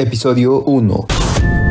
[0.00, 1.69] Episodio 1.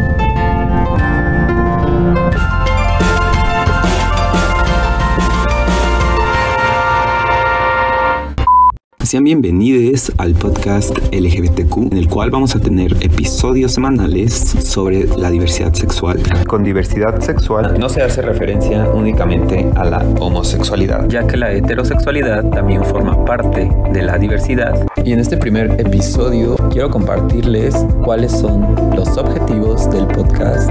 [9.09, 15.31] Sean bienvenidos al podcast LGBTQ, en el cual vamos a tener episodios semanales sobre la
[15.31, 16.21] diversidad sexual.
[16.45, 22.51] Con diversidad sexual no se hace referencia únicamente a la homosexualidad, ya que la heterosexualidad
[22.51, 24.85] también forma parte de la diversidad.
[25.03, 27.73] Y en este primer episodio quiero compartirles
[28.03, 30.69] cuáles son los objetivos del podcast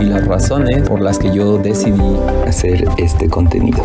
[0.00, 3.82] y las razones por las que yo decidí hacer este contenido.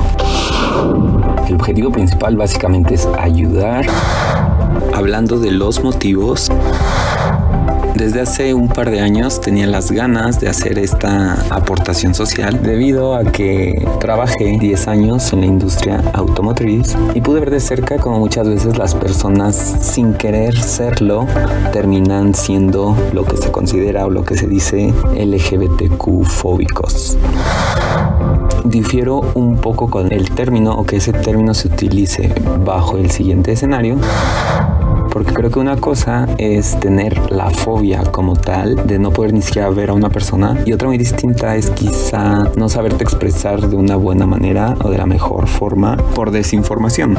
[1.47, 3.85] El objetivo principal básicamente es ayudar
[4.93, 6.51] hablando de los motivos.
[7.95, 13.15] Desde hace un par de años tenía las ganas de hacer esta aportación social debido
[13.15, 18.19] a que trabajé 10 años en la industria automotriz y pude ver de cerca como
[18.19, 21.25] muchas veces las personas sin querer serlo
[21.73, 27.17] terminan siendo lo que se considera o lo que se dice LGBTQ fóbicos
[28.63, 33.51] difiero un poco con el término o que ese término se utilice bajo el siguiente
[33.51, 33.97] escenario
[35.11, 39.41] porque creo que una cosa es tener la fobia como tal de no poder ni
[39.41, 43.75] siquiera ver a una persona y otra muy distinta es quizá no saberte expresar de
[43.75, 47.17] una buena manera o de la mejor forma por desinformación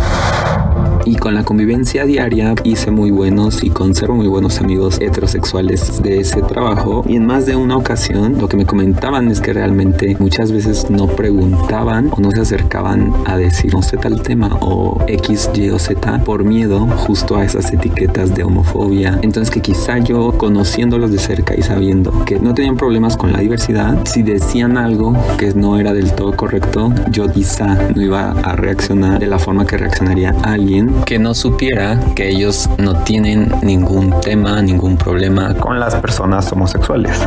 [1.04, 6.20] y con la convivencia diaria hice muy buenos y conservo muy buenos amigos heterosexuales de
[6.20, 10.16] ese trabajo y en más de una ocasión lo que me comentaban es que realmente
[10.18, 15.02] muchas veces no preguntaban o no se acercaban a decir no sé tal tema o
[15.06, 19.18] X, Y o Z por miedo justo a esas etiquetas de homofobia.
[19.22, 23.40] Entonces que quizá yo conociéndolos de cerca y sabiendo que no tenían problemas con la
[23.40, 28.56] diversidad, si decían algo que no era del todo correcto, yo quizá no iba a
[28.56, 30.67] reaccionar de la forma que reaccionaría alguien
[31.06, 37.18] que no supiera que ellos no tienen ningún tema, ningún problema con las personas homosexuales.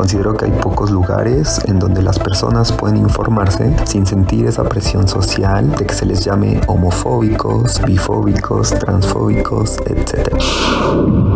[0.00, 5.06] Considero que hay pocos lugares en donde las personas pueden informarse sin sentir esa presión
[5.06, 10.34] social de que se les llame homofóbicos, bifóbicos, transfóbicos, etc.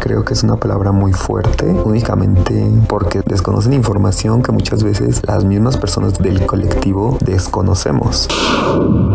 [0.01, 5.45] Creo que es una palabra muy fuerte únicamente porque desconocen información que muchas veces las
[5.45, 8.29] mismas personas del colectivo desconocemos.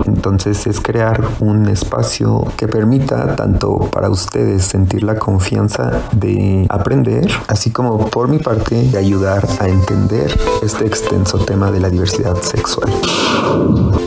[0.05, 7.27] Entonces es crear un espacio que permita tanto para ustedes sentir la confianza de aprender,
[7.47, 12.41] así como por mi parte de ayudar a entender este extenso tema de la diversidad
[12.41, 12.91] sexual.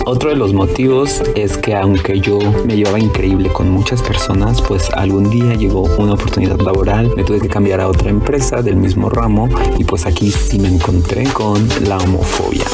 [0.07, 4.91] Otro de los motivos es que aunque yo me llevaba increíble con muchas personas, pues
[4.91, 9.11] algún día llegó una oportunidad laboral, me tuve que cambiar a otra empresa del mismo
[9.11, 9.49] ramo
[9.79, 12.65] y pues aquí sí me encontré con la homofobia.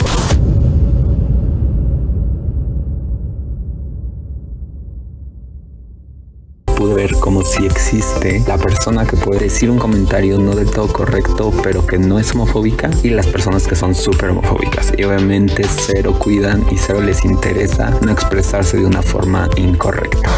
[6.79, 10.89] pude ver como si existe la persona que puede decir un comentario no del todo
[10.89, 14.93] correcto, pero que no es homofóbica, y las personas que son súper homofóbicas.
[14.99, 20.29] Y obviamente cero cuidan y cero les interesa no expresarse de una forma incorrecta.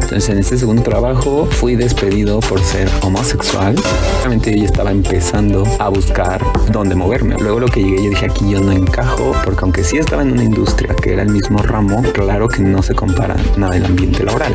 [0.00, 3.74] Entonces en este segundo trabajo fui despedido por ser homosexual.
[4.20, 7.36] Realmente yo estaba empezando a buscar dónde moverme.
[7.38, 10.32] Luego lo que llegué yo dije aquí yo no encajo porque aunque sí estaba en
[10.32, 14.24] una industria que era el mismo ramo, claro que no se compara nada el ambiente
[14.24, 14.54] laboral.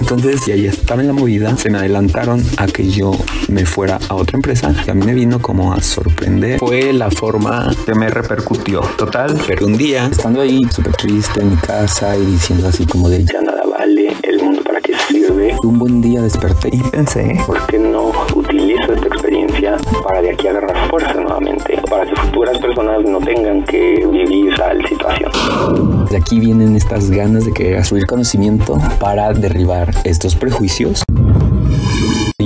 [0.00, 3.12] Entonces, ya estaba en la movida, se me adelantaron a que yo
[3.48, 6.58] me fuera a otra empresa que a mí me vino como a sorprender.
[6.58, 8.80] Fue la forma que me repercutió.
[8.96, 13.08] Total, pero un día, estando ahí súper triste en mi casa y diciendo así como
[13.08, 15.56] de ya nada vale, el mundo para qué sirve.
[15.62, 20.46] Un buen día desperté y pensé, ¿por qué no utilizo esta experiencia para de aquí
[20.48, 21.80] agarrar fuerza nuevamente?
[21.88, 25.97] Para que futuras personas no tengan que vivir tal situación.
[26.10, 31.02] De aquí vienen estas ganas de querer subir conocimiento para derribar estos prejuicios.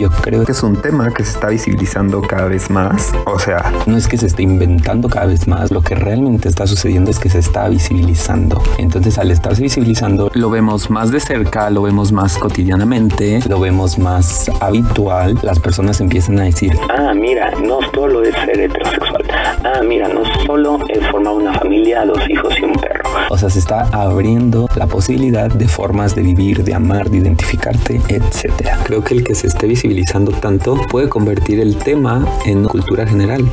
[0.03, 3.13] Yo creo que es un tema que se está visibilizando cada vez más.
[3.25, 6.67] O sea, no es que se esté inventando cada vez más, lo que realmente está
[6.67, 8.61] sucediendo es que se está visibilizando.
[8.79, 13.97] Entonces, al estarse visibilizando, lo vemos más de cerca, lo vemos más cotidianamente, lo vemos
[13.97, 15.39] más habitual.
[15.41, 19.23] Las personas empiezan a decir, ah, mira, no solo es ser heterosexual.
[19.63, 23.09] Ah, mira, no solo es formar una familia, dos hijos y un perro.
[23.31, 28.01] O sea, se está abriendo la posibilidad de formas de vivir, de amar, de identificarte,
[28.09, 28.81] etcétera.
[28.83, 29.92] Creo que el que se esté visibilizando
[30.41, 33.45] tanto puede convertir el tema en cultura general.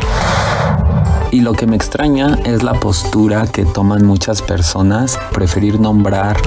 [1.32, 6.38] Y lo que me extraña es la postura que toman muchas personas, preferir nombrar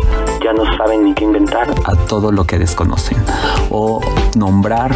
[0.42, 3.16] ya no saben ni qué inventar a todo lo que desconocen
[3.70, 4.00] o
[4.34, 4.92] nombrar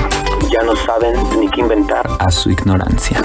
[0.51, 3.23] ya no saben ni qué inventar a su ignorancia.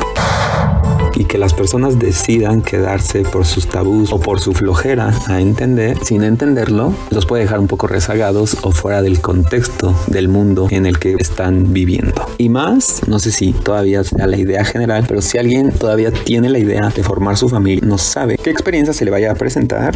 [1.21, 5.95] Y que las personas decidan quedarse por sus tabús o por su flojera a entender,
[6.03, 10.87] sin entenderlo, los puede dejar un poco rezagados o fuera del contexto del mundo en
[10.87, 12.25] el que están viviendo.
[12.39, 16.49] Y más, no sé si todavía sea la idea general, pero si alguien todavía tiene
[16.49, 19.95] la idea de formar su familia, no sabe qué experiencia se le vaya a presentar.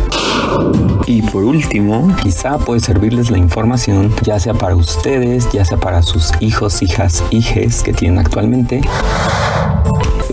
[1.07, 6.03] Y por último, quizá puede servirles la información, ya sea para ustedes, ya sea para
[6.03, 8.81] sus hijos, hijas, hijes que tienen actualmente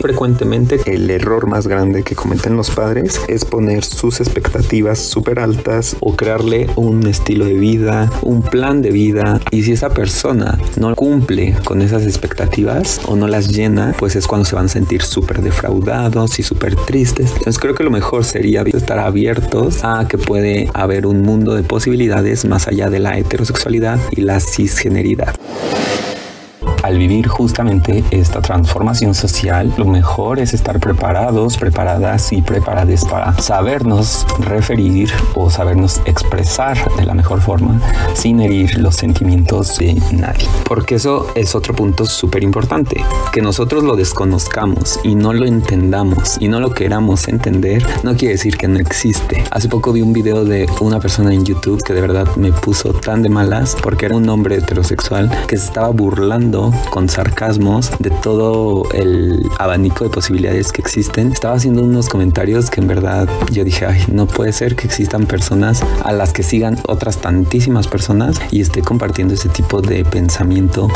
[0.02, 5.96] frecuentemente el error más grande que cometen los padres es poner sus expectativas súper altas
[6.00, 9.40] o crearle un estilo de vida, un plan de vida.
[9.52, 14.26] Y si esa persona no cumple con esas expectativas o no las llena, pues es
[14.26, 17.30] cuando se van a sentir súper defraudados y súper tristes.
[17.30, 21.62] Entonces creo que lo mejor sería estar abiertos a que puede haber un mundo de
[21.62, 25.36] posibilidades más allá de la heterosexualidad y la cisgeneridad
[26.82, 33.38] al vivir justamente esta transformación social, lo mejor es estar preparados, preparadas y preparadas para
[33.38, 37.80] sabernos referir o sabernos expresar de la mejor forma
[38.14, 40.46] sin herir los sentimientos de nadie.
[40.68, 43.04] Porque eso es otro punto súper importante.
[43.32, 48.34] Que nosotros lo desconozcamos y no lo entendamos y no lo queramos entender, no quiere
[48.34, 49.44] decir que no existe.
[49.50, 52.92] Hace poco vi un video de una persona en YouTube que de verdad me puso
[52.92, 58.10] tan de malas porque era un hombre heterosexual que se estaba burlando con sarcasmos de
[58.10, 61.32] todo el abanico de posibilidades que existen.
[61.32, 65.26] Estaba haciendo unos comentarios que en verdad yo dije, ay, no puede ser que existan
[65.26, 70.88] personas a las que sigan otras tantísimas personas y esté compartiendo ese tipo de pensamiento.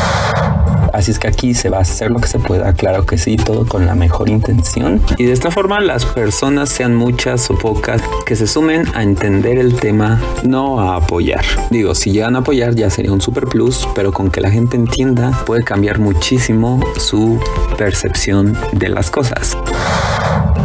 [0.92, 3.36] Así es que aquí se va a hacer lo que se pueda, claro que sí,
[3.36, 5.02] todo con la mejor intención.
[5.18, 9.58] Y de esta forma las personas, sean muchas o pocas, que se sumen a entender
[9.58, 11.44] el tema, no a apoyar.
[11.70, 14.76] Digo, si llegan a apoyar ya sería un super plus, pero con que la gente
[14.76, 17.38] entienda puede cambiar muchísimo su
[17.76, 19.58] percepción de las cosas.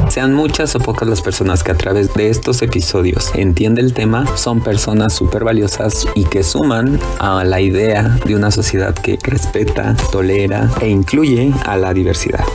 [0.07, 4.25] Sean muchas o pocas las personas que a través de estos episodios entienden el tema,
[4.37, 9.95] son personas súper valiosas y que suman a la idea de una sociedad que respeta,
[10.11, 12.45] tolera e incluye a la diversidad.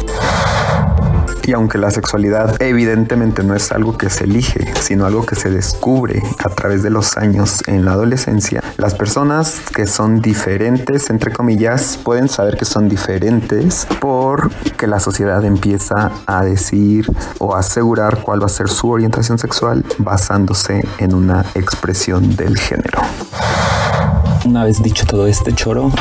[1.47, 5.49] Y aunque la sexualidad evidentemente no es algo que se elige, sino algo que se
[5.49, 11.33] descubre a través de los años en la adolescencia, las personas que son diferentes, entre
[11.33, 17.07] comillas, pueden saber que son diferentes porque la sociedad empieza a decir
[17.39, 23.01] o asegurar cuál va a ser su orientación sexual basándose en una expresión del género.
[24.45, 25.93] Una vez dicho todo este choro,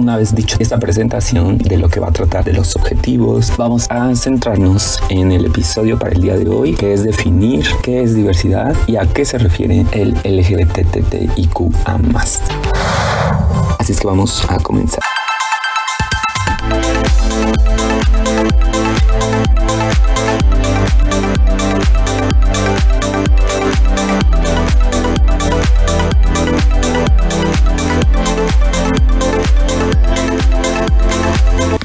[0.00, 3.86] una vez dicho esta presentación de lo que va a tratar de los objetivos, vamos
[3.90, 8.14] a centrarnos en el episodio para el día de hoy, que es definir qué es
[8.14, 12.00] diversidad y a qué se refiere el LGBTTIQA+.
[13.78, 15.04] Así es que vamos a comenzar.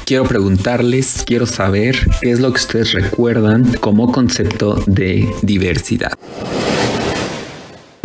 [0.06, 6.12] Quiero preguntarles, quiero saber qué es lo que ustedes recuerdan como concepto de diversidad.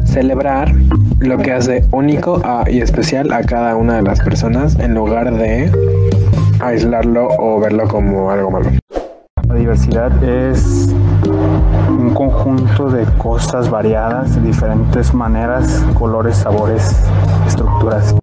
[0.04, 0.74] Celebrar
[1.20, 5.72] lo que hace único y especial a cada una de las personas en lugar de
[6.60, 8.72] aislarlo o verlo como algo malo.
[9.48, 10.90] La diversidad es
[11.88, 16.96] un conjunto de cosas variadas, de diferentes maneras, colores, sabores,
[17.48, 18.16] estructuras.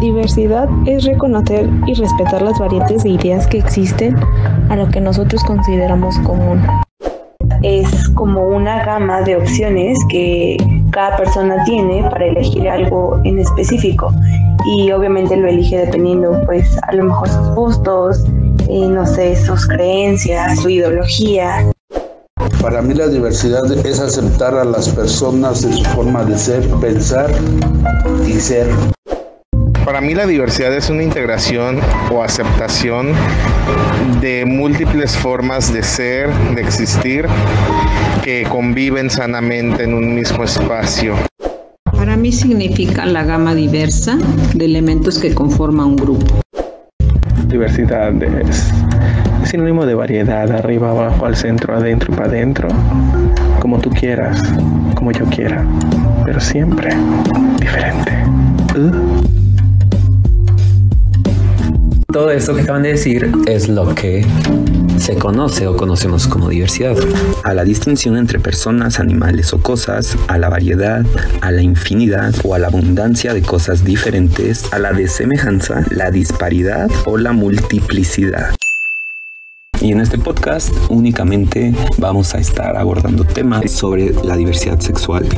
[0.00, 4.16] Diversidad es reconocer y respetar las variantes de ideas que existen
[4.68, 6.62] a lo que nosotros consideramos común.
[7.62, 10.56] Es como una gama de opciones que
[10.92, 14.12] cada persona tiene para elegir algo en específico
[14.66, 18.24] y obviamente lo elige dependiendo pues a lo mejor sus gustos,
[18.68, 21.72] eh, no sé, sus creencias, su ideología.
[22.62, 27.30] Para mí la diversidad es aceptar a las personas en su forma de ser, pensar
[28.24, 28.68] y ser.
[29.88, 31.78] Para mí la diversidad es una integración
[32.12, 33.14] o aceptación
[34.20, 37.24] de múltiples formas de ser, de existir,
[38.22, 41.14] que conviven sanamente en un mismo espacio.
[41.90, 44.18] Para mí significa la gama diversa
[44.52, 46.42] de elementos que conforman un grupo.
[47.46, 48.70] Diversidad es
[49.44, 52.68] sinónimo de variedad, arriba, abajo, al centro, adentro y para adentro,
[53.58, 54.38] como tú quieras,
[54.94, 55.64] como yo quiera,
[56.26, 56.94] pero siempre
[57.58, 58.12] diferente.
[62.10, 64.24] Todo esto que acaban de decir es lo que
[64.98, 66.96] se conoce o conocemos como diversidad.
[67.44, 71.04] A la distinción entre personas, animales o cosas, a la variedad,
[71.42, 76.90] a la infinidad o a la abundancia de cosas diferentes, a la desemejanza, la disparidad
[77.04, 78.54] o la multiplicidad.
[79.82, 85.28] Y en este podcast únicamente vamos a estar abordando temas sobre la diversidad sexual.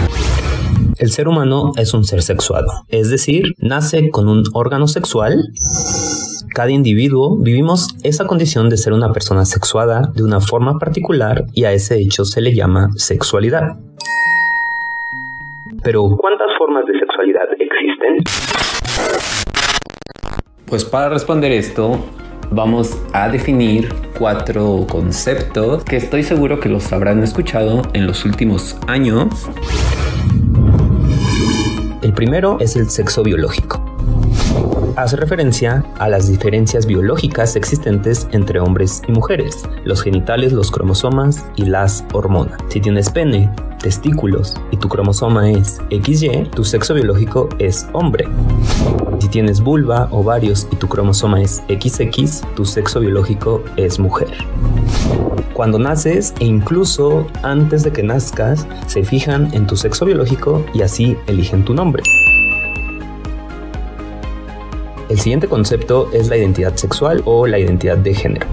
[1.00, 5.49] El ser humano es un ser sexuado, es decir, nace con un órgano sexual.
[6.54, 11.64] Cada individuo vivimos esa condición de ser una persona sexuada de una forma particular y
[11.64, 13.78] a ese hecho se le llama sexualidad.
[15.83, 18.23] Pero, ¿cuántas formas de sexualidad existen?
[20.66, 21.99] Pues para responder esto,
[22.50, 23.88] vamos a definir
[24.19, 29.49] cuatro conceptos que estoy seguro que los habrán escuchado en los últimos años.
[32.02, 33.85] El primero es el sexo biológico.
[34.97, 41.45] Hace referencia a las diferencias biológicas existentes entre hombres y mujeres, los genitales, los cromosomas
[41.57, 42.59] y las hormonas.
[42.69, 43.50] Si tienes pene,
[43.83, 48.26] testículos y tu cromosoma es XY, tu sexo biológico es hombre.
[49.21, 54.33] Si tienes vulva, ovarios y tu cromosoma es XX, tu sexo biológico es mujer.
[55.53, 60.81] Cuando naces e incluso antes de que nazcas, se fijan en tu sexo biológico y
[60.81, 62.03] así eligen tu nombre.
[65.11, 68.47] El siguiente concepto es la identidad sexual o la identidad de género.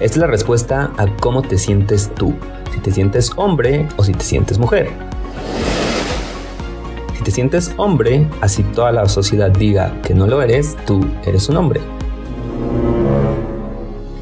[0.00, 2.32] Esta es la respuesta a cómo te sientes tú,
[2.72, 4.88] si te sientes hombre o si te sientes mujer.
[7.26, 11.48] Si te sientes hombre, así toda la sociedad diga que no lo eres, tú eres
[11.48, 11.80] un hombre.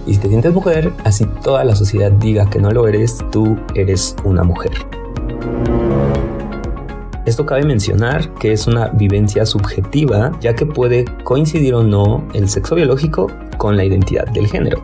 [0.07, 3.59] Y si te sientes mujer, así toda la sociedad diga que no lo eres, tú
[3.75, 4.73] eres una mujer.
[7.27, 12.49] Esto cabe mencionar que es una vivencia subjetiva, ya que puede coincidir o no el
[12.49, 14.83] sexo biológico con la identidad del género.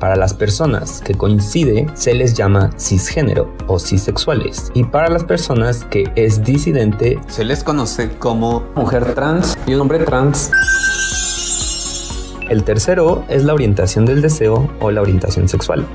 [0.00, 5.84] Para las personas que coincide se les llama cisgénero o cisexuales y para las personas
[5.84, 10.50] que es disidente se les conoce como mujer trans y un hombre trans.
[12.48, 15.86] El tercero es la orientación del deseo o la orientación sexual.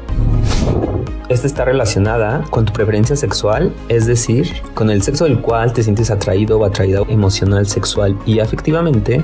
[1.27, 5.81] Esta está relacionada con tu preferencia sexual, es decir, con el sexo del cual te
[5.81, 9.24] sientes atraído o atraída emocional, sexual y afectivamente.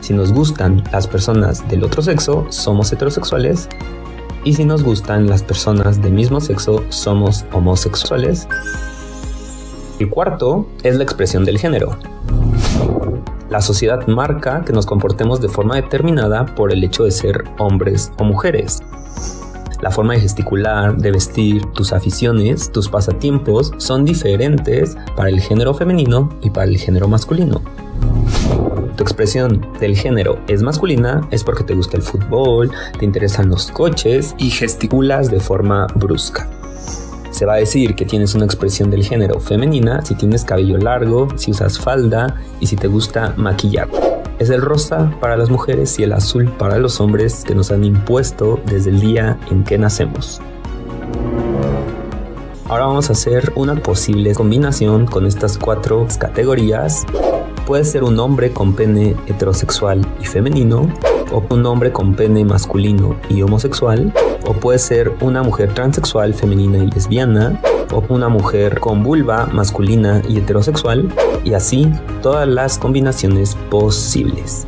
[0.00, 3.68] Si nos gustan las personas del otro sexo, somos heterosexuales.
[4.44, 8.48] Y si nos gustan las personas del mismo sexo, somos homosexuales.
[9.98, 11.98] El cuarto es la expresión del género.
[13.50, 18.10] La sociedad marca que nos comportemos de forma determinada por el hecho de ser hombres
[18.18, 18.82] o mujeres.
[19.82, 25.74] La forma de gesticular, de vestir, tus aficiones, tus pasatiempos son diferentes para el género
[25.74, 27.60] femenino y para el género masculino.
[29.00, 33.70] Tu expresión del género es masculina es porque te gusta el fútbol, te interesan los
[33.70, 36.46] coches y gesticulas de forma brusca.
[37.30, 41.28] Se va a decir que tienes una expresión del género femenina si tienes cabello largo,
[41.38, 43.88] si usas falda y si te gusta maquillar.
[44.38, 47.84] Es el rosa para las mujeres y el azul para los hombres que nos han
[47.84, 50.42] impuesto desde el día en que nacemos.
[52.68, 57.06] Ahora vamos a hacer una posible combinación con estas cuatro categorías.
[57.70, 60.88] Puede ser un hombre con pene heterosexual y femenino,
[61.30, 64.12] o un hombre con pene masculino y homosexual,
[64.44, 67.62] o puede ser una mujer transexual, femenina y lesbiana,
[67.92, 71.88] o una mujer con vulva masculina y heterosexual, y así
[72.22, 74.66] todas las combinaciones posibles.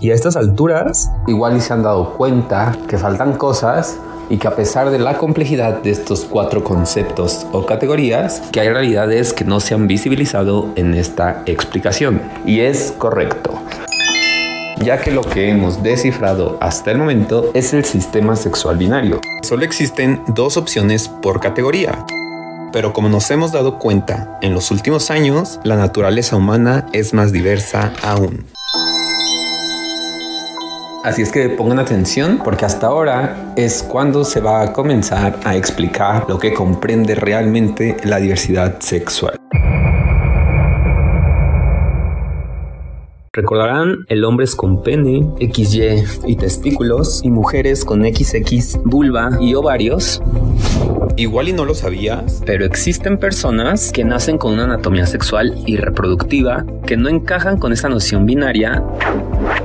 [0.00, 4.48] Y a estas alturas, igual y se han dado cuenta que faltan cosas y que
[4.48, 9.44] a pesar de la complejidad de estos cuatro conceptos o categorías, que hay realidades que
[9.44, 12.20] no se han visibilizado en esta explicación.
[12.44, 13.60] Y es correcto
[14.82, 19.20] ya que lo que hemos descifrado hasta el momento es el sistema sexual binario.
[19.42, 22.04] Solo existen dos opciones por categoría.
[22.72, 27.32] Pero como nos hemos dado cuenta en los últimos años, la naturaleza humana es más
[27.32, 28.46] diversa aún.
[31.04, 35.56] Así es que pongan atención porque hasta ahora es cuando se va a comenzar a
[35.56, 39.36] explicar lo que comprende realmente la diversidad sexual.
[43.32, 49.54] Recordarán, el hombre es con pene, XY y testículos, y mujeres con XX, vulva y
[49.54, 50.22] ovarios.
[51.16, 55.76] Igual y no lo sabías, pero existen personas que nacen con una anatomía sexual y
[55.76, 58.82] reproductiva que no encajan con esta noción binaria.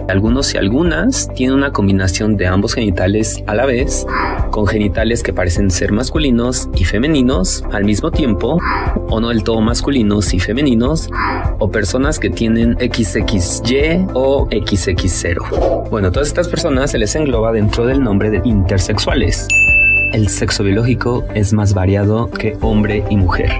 [0.07, 4.05] Algunos y algunas tienen una combinación de ambos genitales a la vez,
[4.51, 8.59] con genitales que parecen ser masculinos y femeninos al mismo tiempo,
[9.09, 11.09] o no del todo masculinos y femeninos,
[11.59, 15.89] o personas que tienen XXY o XX0.
[15.89, 19.47] Bueno, todas estas personas se les engloba dentro del nombre de intersexuales.
[20.13, 23.51] El sexo biológico es más variado que hombre y mujer.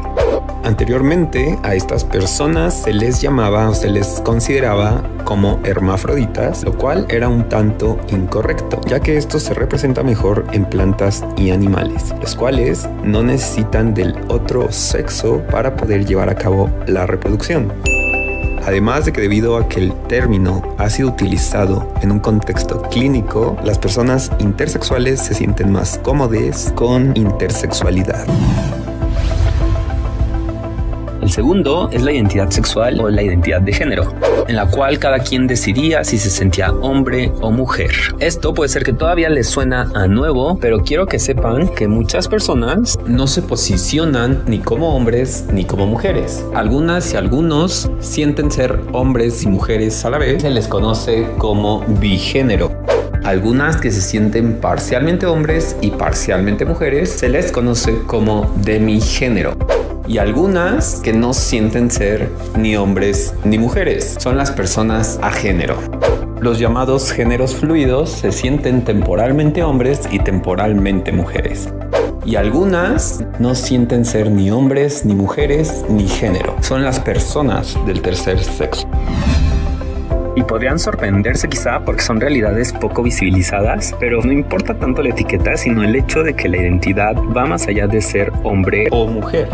[0.64, 7.06] Anteriormente a estas personas se les llamaba o se les consideraba como hermafroditas, lo cual
[7.10, 12.36] era un tanto incorrecto, ya que esto se representa mejor en plantas y animales, los
[12.36, 17.72] cuales no necesitan del otro sexo para poder llevar a cabo la reproducción.
[18.68, 23.56] Además de que debido a que el término ha sido utilizado en un contexto clínico,
[23.64, 28.28] las personas intersexuales se sienten más cómodas con intersexualidad.
[31.28, 34.14] El segundo es la identidad sexual o la identidad de género,
[34.48, 37.92] en la cual cada quien decidía si se sentía hombre o mujer.
[38.20, 42.30] Esto puede ser que todavía les suena a nuevo, pero quiero que sepan que muchas
[42.30, 46.46] personas no se posicionan ni como hombres ni como mujeres.
[46.56, 50.44] Algunas y algunos sienten ser hombres y mujeres a la vez.
[50.44, 52.72] Se les conoce como bigénero.
[53.26, 59.58] Algunas que se sienten parcialmente hombres y parcialmente mujeres se les conoce como demigénero
[60.08, 64.16] y algunas que no sienten ser ni hombres ni mujeres.
[64.20, 65.78] Son las personas a género.
[66.40, 71.70] Los llamados géneros fluidos se sienten temporalmente hombres y temporalmente mujeres.
[72.26, 76.56] Y algunas no sienten ser ni hombres, ni mujeres, ni género.
[76.62, 78.88] Son las personas del tercer sexo
[80.38, 85.58] y podrían sorprenderse quizá porque son realidades poco visibilizadas, pero no importa tanto la etiqueta,
[85.58, 89.50] sino el hecho de que la identidad va más allá de ser hombre o mujer.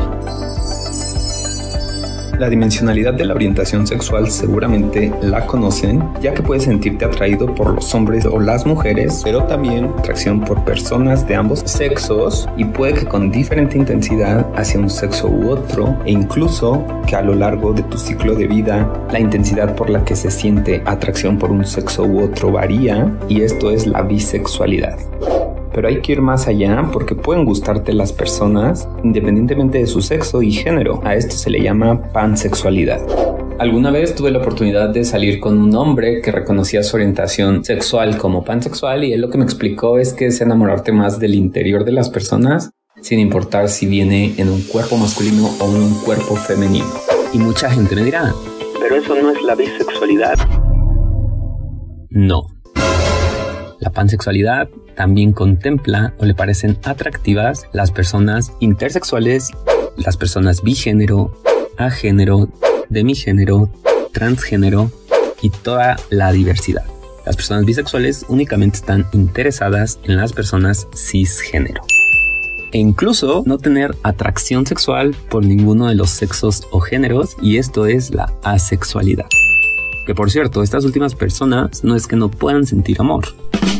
[2.43, 7.73] La dimensionalidad de la orientación sexual seguramente la conocen, ya que puedes sentirte atraído por
[7.73, 12.95] los hombres o las mujeres, pero también atracción por personas de ambos sexos y puede
[12.95, 17.71] que con diferente intensidad hacia un sexo u otro, e incluso que a lo largo
[17.71, 21.65] de tu ciclo de vida la intensidad por la que se siente atracción por un
[21.65, 24.97] sexo u otro varía, y esto es la bisexualidad
[25.73, 30.41] pero hay que ir más allá porque pueden gustarte las personas independientemente de su sexo
[30.41, 31.01] y género.
[31.03, 33.01] A esto se le llama pansexualidad.
[33.59, 38.17] Alguna vez tuve la oportunidad de salir con un hombre que reconocía su orientación sexual
[38.17, 41.85] como pansexual y él lo que me explicó es que es enamorarte más del interior
[41.85, 46.35] de las personas sin importar si viene en un cuerpo masculino o en un cuerpo
[46.35, 46.85] femenino.
[47.33, 48.33] Y mucha gente me dirá,
[48.79, 50.35] pero eso no es la bisexualidad.
[52.09, 52.43] No,
[53.83, 59.51] la pansexualidad también contempla o le parecen atractivas las personas intersexuales,
[59.97, 61.37] las personas bigénero,
[61.77, 62.47] agénero,
[62.87, 63.69] demigénero,
[64.13, 64.89] transgénero
[65.41, 66.85] y toda la diversidad.
[67.25, 71.81] Las personas bisexuales únicamente están interesadas en las personas cisgénero.
[72.71, 77.85] E incluso no tener atracción sexual por ninguno de los sexos o géneros y esto
[77.85, 79.27] es la asexualidad.
[80.05, 83.25] Que por cierto, estas últimas personas no es que no puedan sentir amor.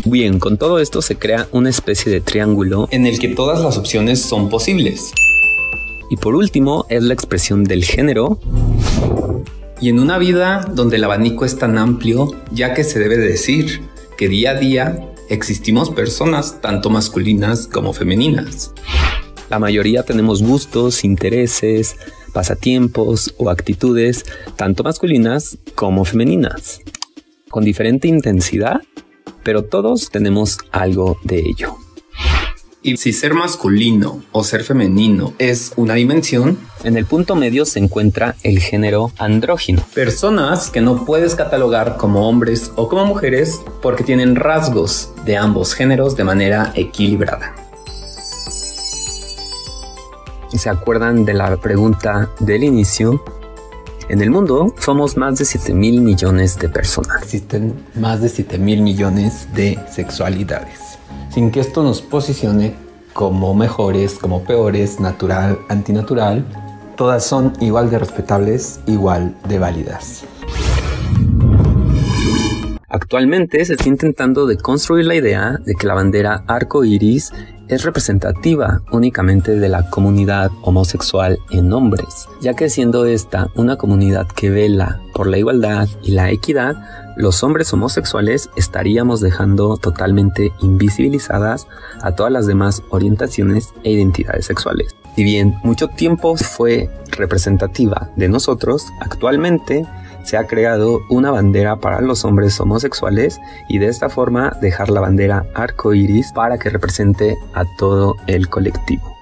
[0.06, 3.78] Bien, con todo esto se crea una especie de triángulo en el que todas las
[3.78, 5.14] opciones son posibles.
[6.10, 8.40] Y por último es la expresión del género.
[9.82, 13.82] Y en una vida donde el abanico es tan amplio, ya que se debe decir
[14.18, 18.72] que día a día existimos personas tanto masculinas como femeninas.
[19.50, 21.96] La mayoría tenemos gustos, intereses,
[22.34, 26.82] pasatiempos o actitudes tanto masculinas como femeninas,
[27.50, 28.82] con diferente intensidad,
[29.44, 31.76] pero todos tenemos algo de ello.
[32.82, 37.80] Y si ser masculino o ser femenino es una dimensión, en el punto medio se
[37.80, 39.82] encuentra el género andrógino.
[39.94, 45.74] Personas que no puedes catalogar como hombres o como mujeres porque tienen rasgos de ambos
[45.74, 47.56] géneros de manera equilibrada
[50.58, 53.24] se acuerdan de la pregunta del inicio,
[54.10, 57.24] en el mundo somos más de 7 mil millones de personas.
[57.24, 60.98] Existen más de 7 mil millones de sexualidades.
[61.34, 62.76] Sin que esto nos posicione
[63.14, 66.46] como mejores, como peores, natural, antinatural,
[66.96, 70.26] todas son igual de respetables, igual de válidas.
[72.94, 77.34] Actualmente se está intentando deconstruir la idea de que la bandera arco iris
[77.68, 84.28] es representativa únicamente de la comunidad homosexual en hombres, ya que siendo esta una comunidad
[84.28, 86.76] que vela por la igualdad y la equidad,
[87.18, 91.66] los hombres homosexuales estaríamos dejando totalmente invisibilizadas
[92.04, 94.96] a todas las demás orientaciones e identidades sexuales.
[95.16, 99.84] Si bien mucho tiempo fue representativa de nosotros, actualmente
[100.24, 105.02] se ha creado una bandera para los hombres homosexuales y de esta forma dejar la
[105.02, 109.18] bandera arco iris para que represente a todo el colectivo.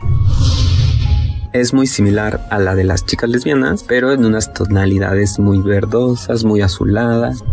[1.54, 6.46] Es muy similar a la de las chicas lesbianas, pero en unas tonalidades muy verdosas,
[6.46, 7.44] muy azuladas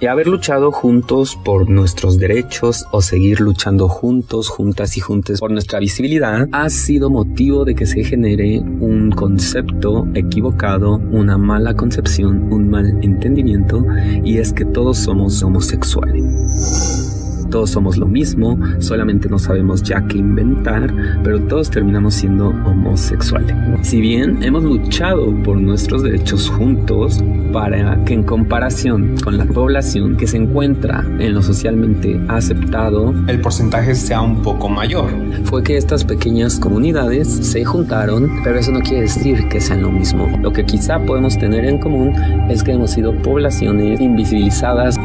[0.00, 5.50] y haber luchado juntos por nuestros derechos o seguir luchando juntos, juntas y juntes por
[5.50, 12.52] nuestra visibilidad ha sido motivo de que se genere un concepto equivocado, una mala concepción,
[12.52, 13.84] un mal entendimiento
[14.22, 17.23] y es que todos somos homosexuales
[17.54, 23.54] todos somos lo mismo, solamente no sabemos ya qué inventar, pero todos terminamos siendo homosexuales.
[23.82, 30.16] Si bien hemos luchado por nuestros derechos juntos para que en comparación con la población
[30.16, 35.10] que se encuentra en lo socialmente aceptado, el porcentaje sea un poco mayor.
[35.44, 39.92] Fue que estas pequeñas comunidades se juntaron, pero eso no quiere decir que sean lo
[39.92, 40.28] mismo.
[40.42, 42.14] Lo que quizá podemos tener en común
[42.50, 44.98] es que hemos sido poblaciones invisibilizadas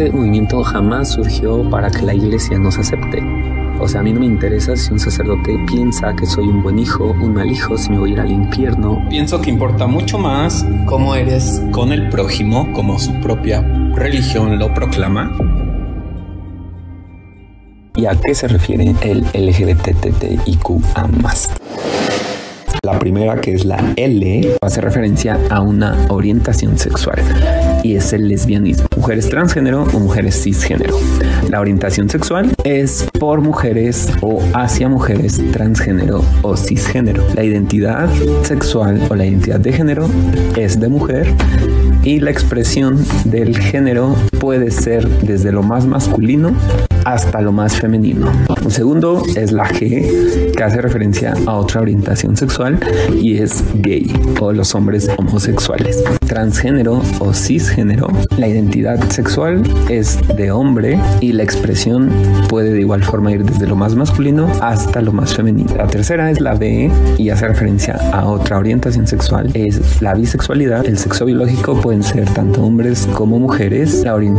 [0.00, 3.22] este movimiento jamás surgió para que la iglesia nos acepte.
[3.78, 6.78] O sea, a mí no me interesa si un sacerdote piensa que soy un buen
[6.78, 9.04] hijo, un mal hijo, si me voy a ir al infierno.
[9.10, 13.60] Pienso que importa mucho más cómo eres con el prójimo, como su propia
[13.94, 15.36] religión lo proclama.
[17.94, 21.50] ¿Y a qué se refiere el LGBTTIQA más?
[22.82, 27.22] La primera, que es la L, hace referencia a una orientación sexual
[27.82, 28.89] y es el lesbianismo.
[29.00, 30.94] Mujeres transgénero o mujeres cisgénero.
[31.48, 37.24] La orientación sexual es por mujeres o hacia mujeres transgénero o cisgénero.
[37.34, 38.10] La identidad
[38.42, 40.06] sexual o la identidad de género
[40.54, 41.34] es de mujer
[42.02, 46.52] y la expresión del género puede ser desde lo más masculino
[47.04, 48.30] hasta lo más femenino.
[48.64, 52.78] Un segundo es la G, que hace referencia a otra orientación sexual
[53.20, 56.02] y es gay o los hombres homosexuales.
[56.26, 62.10] Transgénero o cisgénero, la identidad sexual es de hombre y la expresión
[62.48, 65.74] puede de igual forma ir desde lo más masculino hasta lo más femenino.
[65.76, 70.86] La tercera es la B y hace referencia a otra orientación sexual, es la bisexualidad.
[70.86, 74.02] El sexo biológico pueden ser tanto hombres como mujeres.
[74.04, 74.29] La orientación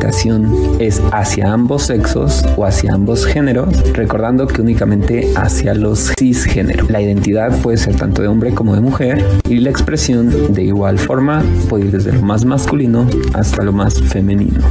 [0.79, 6.89] es hacia ambos sexos o hacia ambos géneros, recordando que únicamente hacia los cisgéneros.
[6.89, 10.99] La identidad puede ser tanto de hombre como de mujer y la expresión de igual
[10.99, 14.61] forma puede ir desde lo más masculino hasta lo más femenino.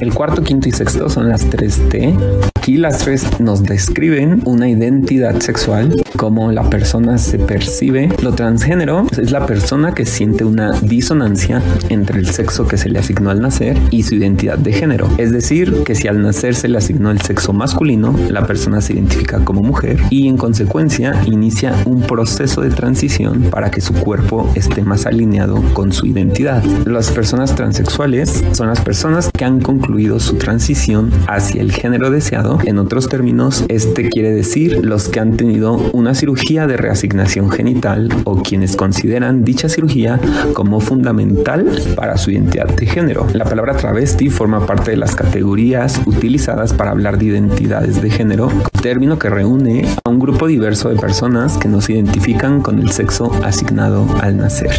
[0.00, 2.14] El cuarto, quinto y sexto son las tres T.
[2.62, 8.08] Aquí las tres nos describen una identidad sexual, cómo la persona se percibe.
[8.22, 13.00] Lo transgénero es la persona que siente una disonancia entre el sexo que se le
[13.00, 15.08] asignó al nacer y su identidad de género.
[15.18, 18.92] Es decir, que si al nacer se le asignó el sexo masculino, la persona se
[18.92, 24.48] identifica como mujer y en consecuencia inicia un proceso de transición para que su cuerpo
[24.54, 26.62] esté más alineado con su identidad.
[26.86, 32.51] Las personas transexuales son las personas que han concluido su transición hacia el género deseado.
[32.64, 38.08] En otros términos, este quiere decir los que han tenido una cirugía de reasignación genital
[38.24, 40.20] o quienes consideran dicha cirugía
[40.54, 43.26] como fundamental para su identidad de género.
[43.32, 48.48] La palabra travesti forma parte de las categorías utilizadas para hablar de identidades de género,
[48.82, 53.30] término que reúne a un grupo diverso de personas que nos identifican con el sexo
[53.44, 54.72] asignado al nacer.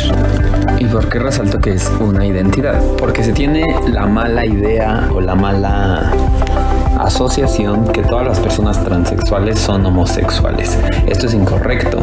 [0.80, 2.82] ¿Y por qué resalto que es una identidad?
[2.98, 6.12] Porque se tiene la mala idea o la mala
[7.00, 10.78] asociación que todas las personas transexuales son homosexuales.
[11.08, 12.00] Esto es incorrecto,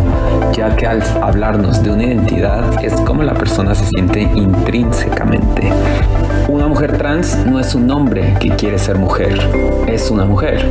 [0.53, 5.73] ya que al hablarnos de una identidad es como la persona se siente intrínsecamente.
[6.49, 9.39] Una mujer trans no es un hombre que quiere ser mujer,
[9.87, 10.67] es una mujer.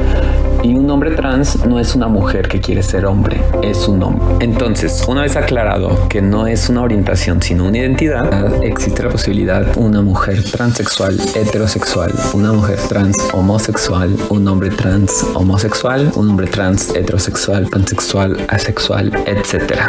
[0.63, 4.25] Y un hombre trans no es una mujer que quiere ser hombre, es un hombre.
[4.39, 9.65] Entonces, una vez aclarado que no es una orientación sino una identidad, existe la posibilidad
[9.77, 16.89] una mujer transexual, heterosexual, una mujer trans homosexual, un hombre trans homosexual, un hombre trans
[16.95, 19.83] heterosexual, pansexual, asexual, etc.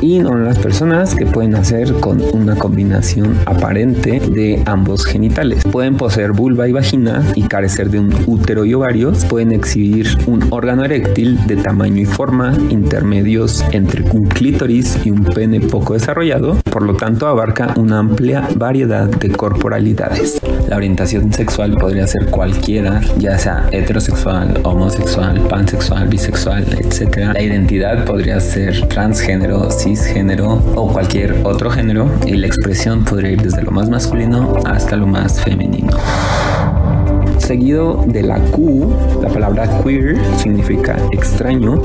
[0.00, 5.62] la in o las personas que pueden hacer con una combinación aparente de ambos genitales.
[5.70, 9.24] Pueden poseer vulva y vagina y carecer de un útero y ovarios.
[9.24, 15.24] Pueden exhibir un órgano eréctil de tamaño y forma intermedios entre un clítoris y un
[15.24, 16.56] pene poco desarrollado.
[16.70, 20.40] Por lo tanto, abarca una amplia variedad de corporalidades.
[20.68, 27.32] La orientación sexual podría ser cualquiera, ya sea heterosexual, homosexual, pansexual, bisexual, etc.
[27.32, 33.40] La identidad podría ser transgénero, cisgénero o cualquier otro género y la expresión podría ir
[33.40, 35.96] desde lo más masculino hasta lo más femenino.
[37.38, 41.80] Seguido de la Q, la palabra queer significa extraño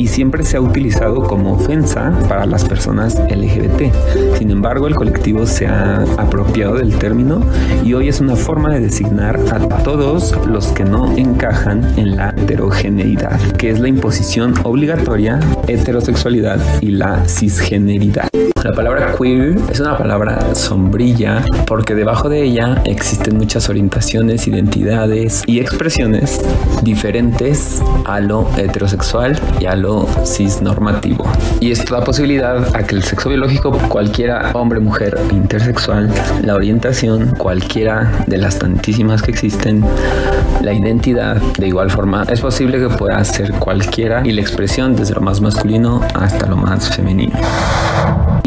[0.00, 3.92] y siempre se ha utilizado como ofensa para las personas LGBT.
[4.38, 7.42] Sin embargo, el colectivo se ha apropiado del término
[7.84, 12.30] y hoy es una forma de designar a todos los que no encajan en la
[12.30, 18.30] heterogeneidad, que es la imposición obligatoria, heterosexualidad y la cisgeneridad.
[18.62, 25.42] La palabra queer es una palabra sombrilla porque debajo de ella existen muchas orientaciones, identidades
[25.46, 26.42] y expresiones
[26.82, 31.24] diferentes a lo heterosexual y a lo cisnormativo.
[31.60, 37.34] Y esto da posibilidad a que el sexo biológico, cualquiera hombre, mujer, intersexual, la orientación,
[37.38, 39.82] cualquiera de las tantísimas que existen,
[40.60, 45.14] la identidad, de igual forma, es posible que pueda ser cualquiera y la expresión desde
[45.14, 47.38] lo más masculino hasta lo más femenino.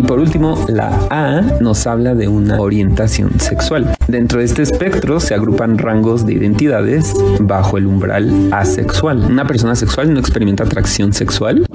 [0.04, 3.96] Y por último, la A nos habla de una orientación sexual.
[4.10, 9.20] Dentro de este espectro se agrupan rangos de identidades bajo el umbral asexual.
[9.20, 11.66] Una persona sexual no experimenta atracción sexual,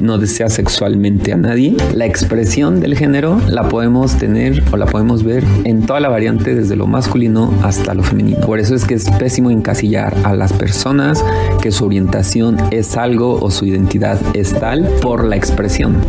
[0.00, 1.76] no desea sexualmente a nadie.
[1.94, 6.54] La expresión del género la podemos tener o la podemos ver en toda la variante
[6.54, 8.38] desde lo masculino hasta lo femenino.
[8.46, 11.24] Por eso es que es pésimo encasillar a las personas
[11.60, 16.06] que su orientación es algo o su identidad es tal por la expresión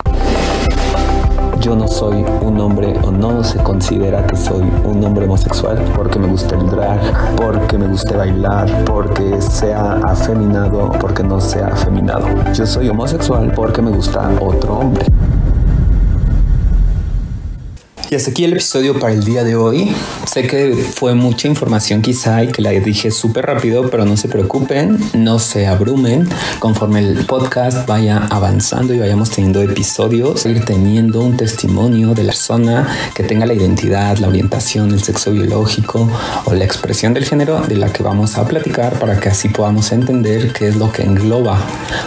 [1.60, 6.20] yo no soy un hombre o no se considera que soy un hombre homosexual porque
[6.20, 12.28] me gusta el drag, porque me guste bailar, porque sea afeminado, porque no sea afeminado.
[12.54, 15.06] Yo soy homosexual porque me gusta otro hombre.
[18.10, 19.94] Y hasta aquí el episodio para el día de hoy.
[20.26, 24.30] Sé que fue mucha información quizá y que la dije súper rápido, pero no se
[24.30, 26.30] preocupen, no se abrumen.
[26.60, 32.32] Conforme el podcast vaya avanzando y vayamos teniendo episodios, ir teniendo un testimonio de la
[32.32, 36.10] persona que tenga la identidad, la orientación, el sexo biológico
[36.46, 39.92] o la expresión del género de la que vamos a platicar para que así podamos
[39.92, 41.60] entender qué es lo que engloba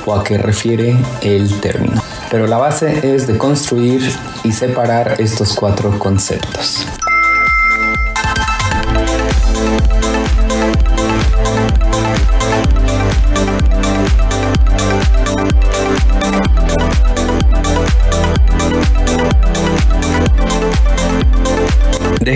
[0.06, 2.00] o a qué refiere el término.
[2.30, 4.00] Pero la base es de construir
[4.44, 6.86] y separar estos cuatro conceptos.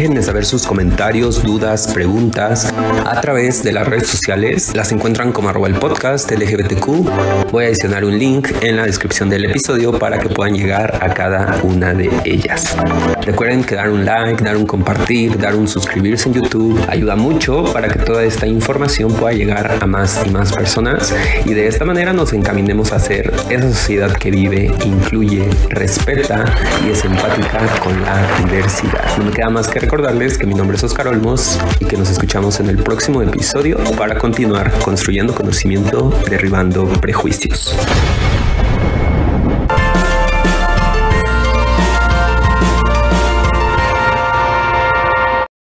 [0.05, 2.71] Déjenme saber sus comentarios, dudas, preguntas
[3.07, 4.77] a través de las redes sociales.
[4.77, 7.51] Las encuentran como arroba el podcast LGBTQ.
[7.51, 11.15] Voy a adicionar un link en la descripción del episodio para que puedan llegar a
[11.15, 12.77] cada una de ellas.
[13.23, 17.65] Recuerden que dar un like, dar un compartir, dar un suscribirse en YouTube ayuda mucho
[17.73, 21.15] para que toda esta información pueda llegar a más y más personas
[21.47, 26.45] y de esta manera nos encaminemos a ser esa sociedad que vive, incluye, respeta
[26.87, 29.17] y es empática con la diversidad.
[29.17, 32.11] No me queda más que recordarles que mi nombre es Oscar Olmos y que nos
[32.11, 37.77] escuchamos en el próximo episodio para continuar construyendo conocimiento, derribando prejuicios.